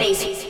Basic. 0.00 0.49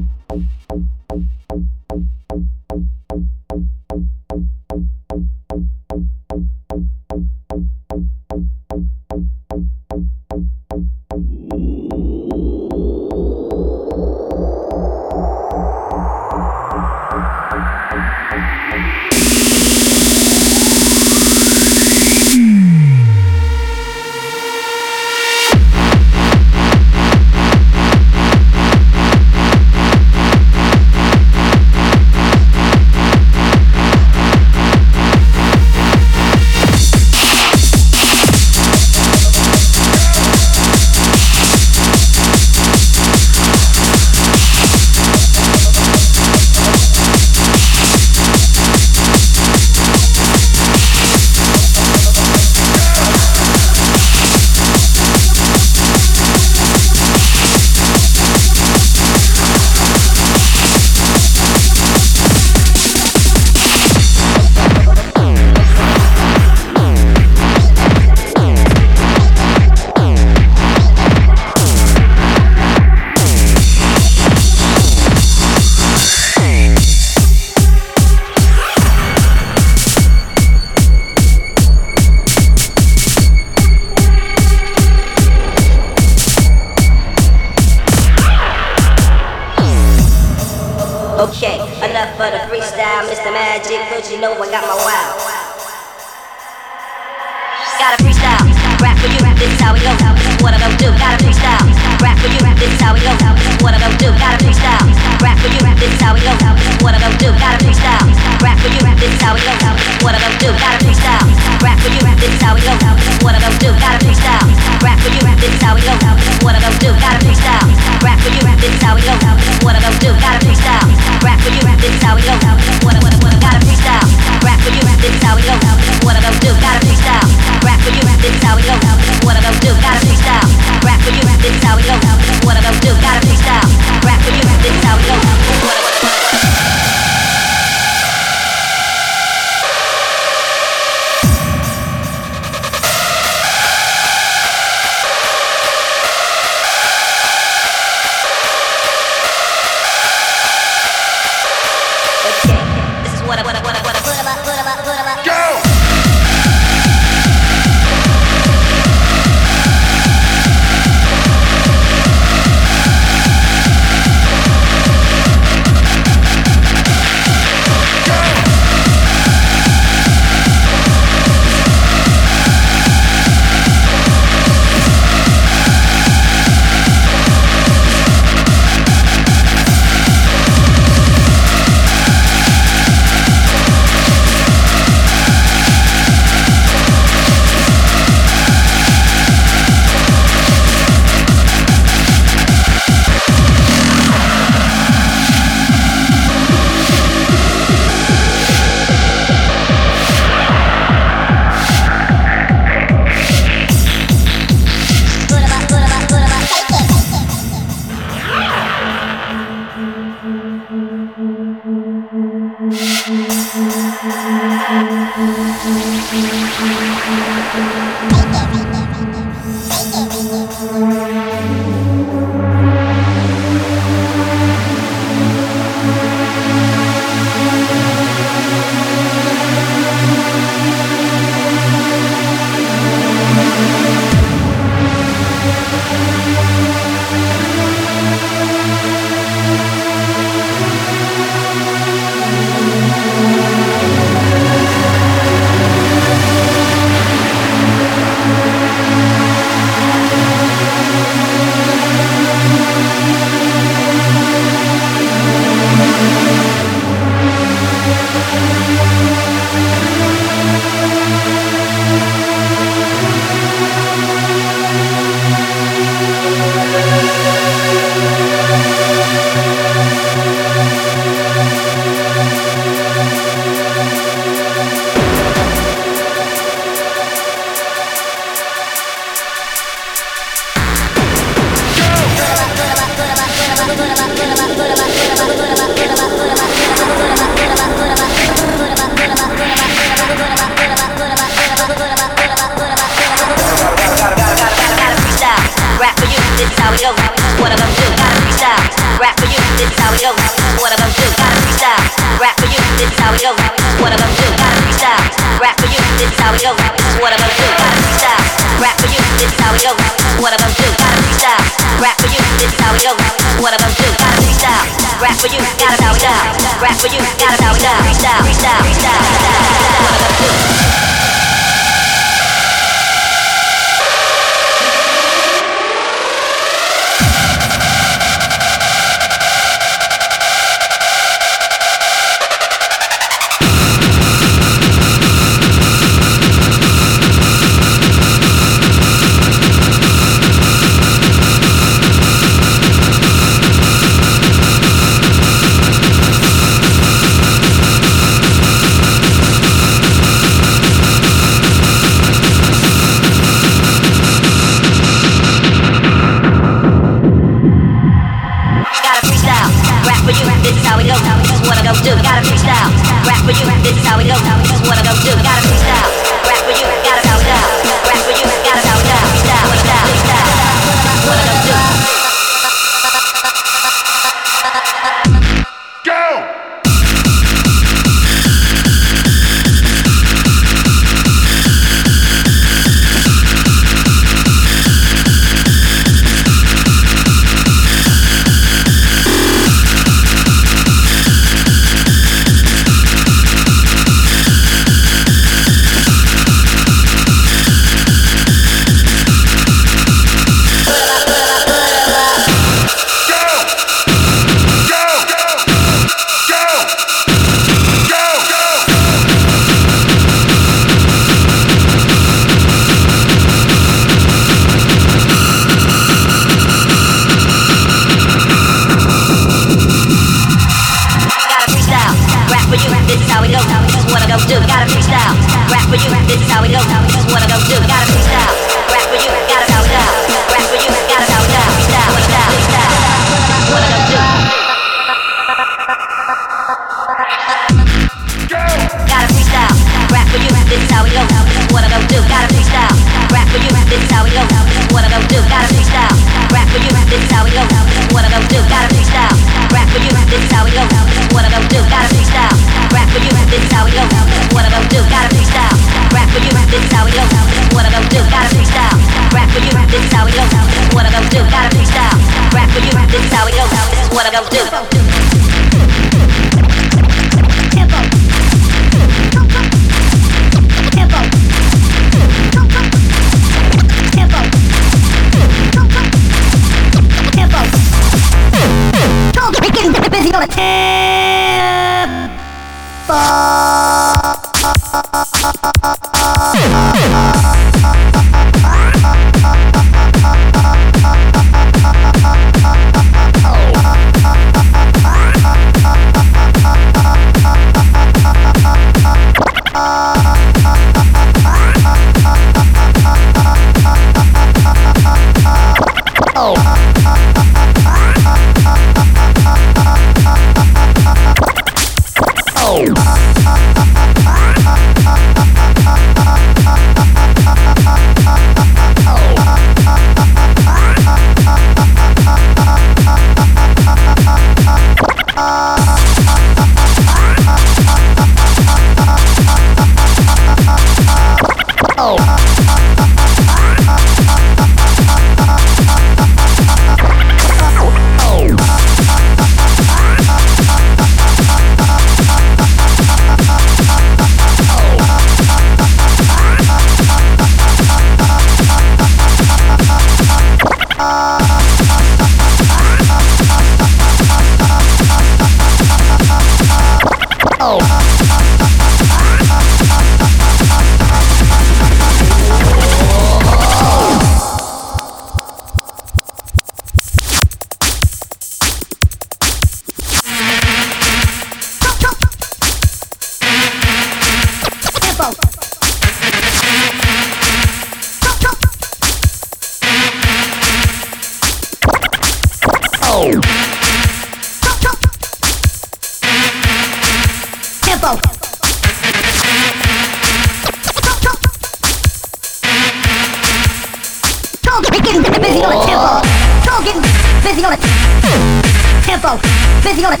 tempo. 599.06 599.20
Busy 599.62 599.84
on 599.84 599.92
it. 599.92 600.00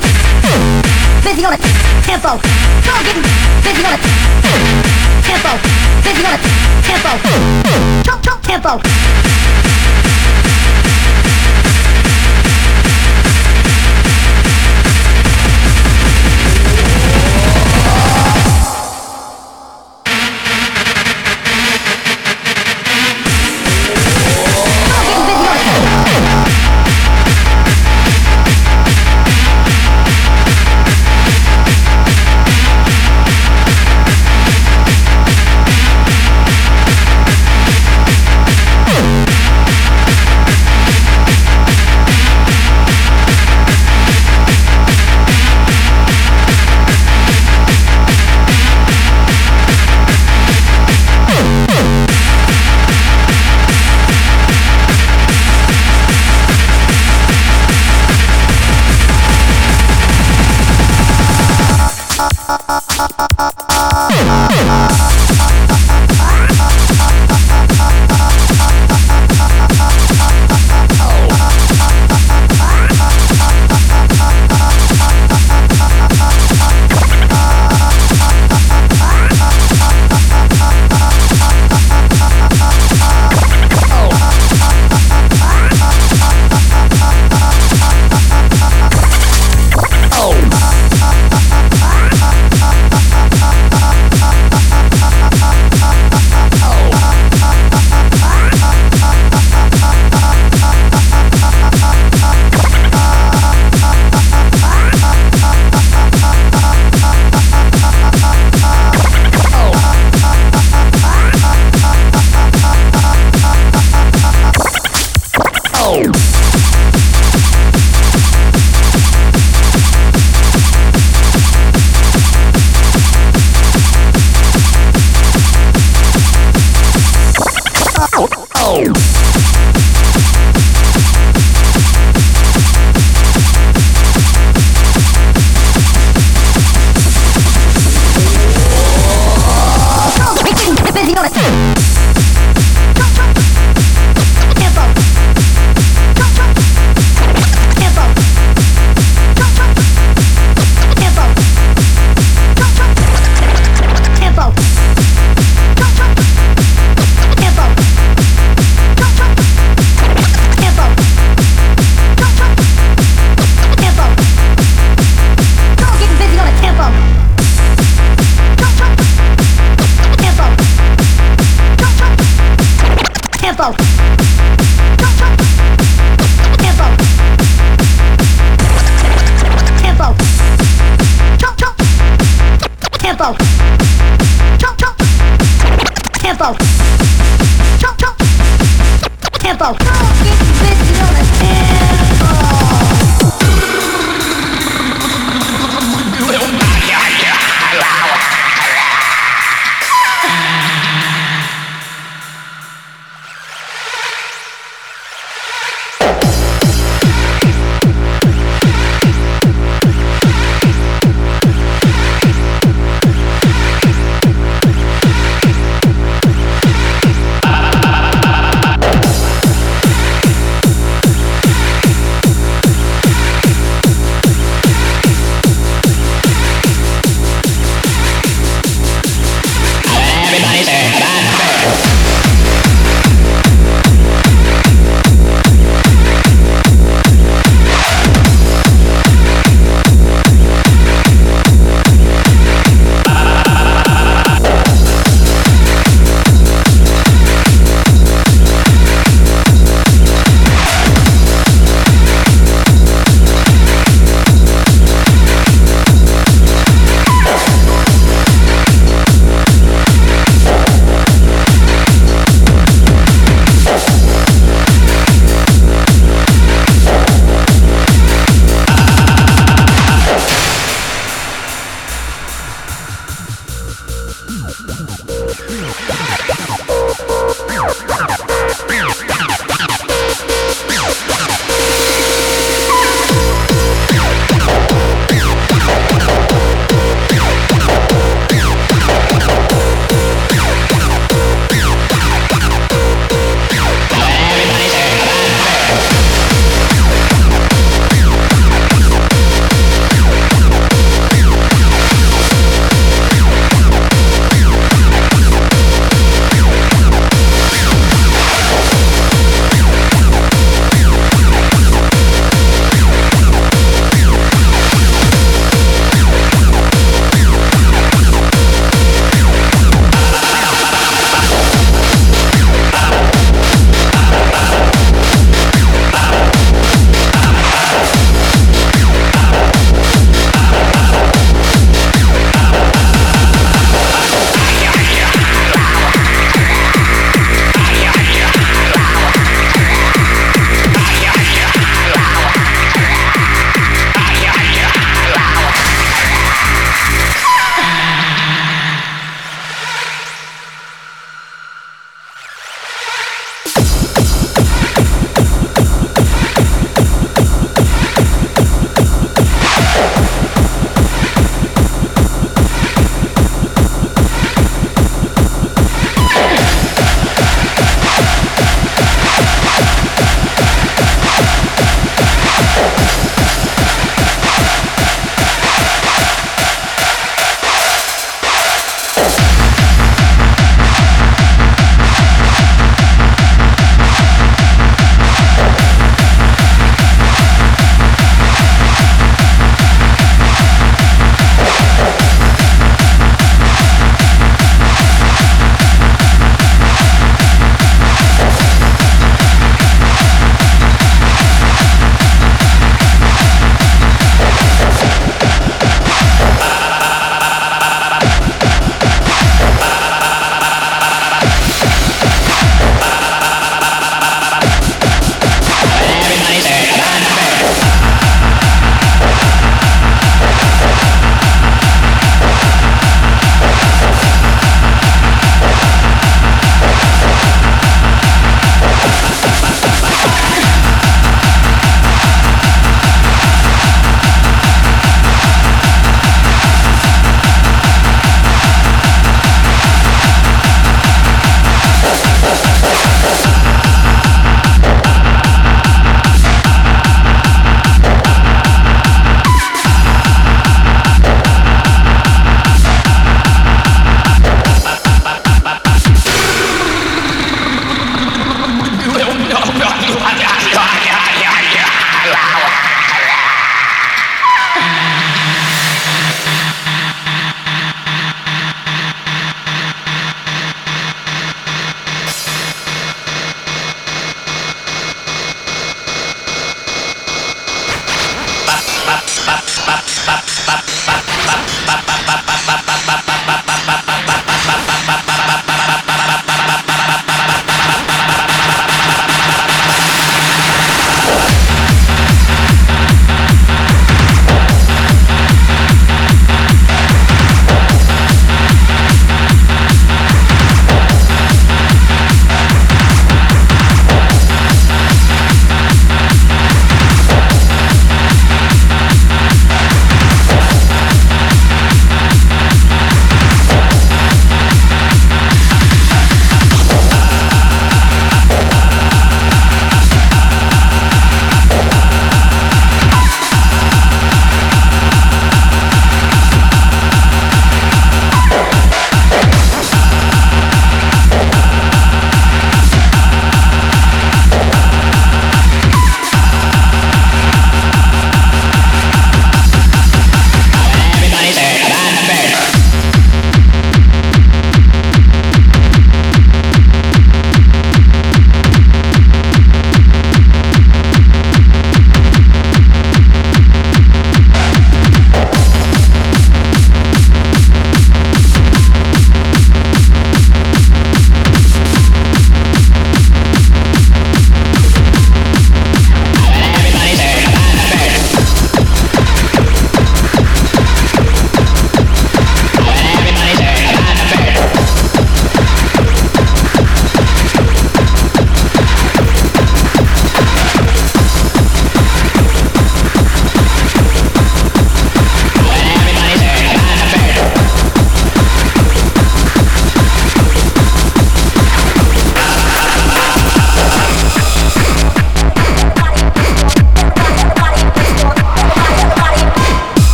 Busy 1.22 1.44
on 1.44 1.52
it. 1.52 1.60
Tempo. 2.02 2.28
Go 2.28 2.92
get 3.04 3.16
busy 3.62 3.84
on 3.84 3.94
it. 3.94 4.00
Tempo. 5.22 5.50
Busy 6.02 6.26
on 6.26 6.34
it. 6.34 6.40
Tempo. 6.82 8.02
Chop 8.02 8.22
chop 8.22 8.42
tempo. 8.42 9.45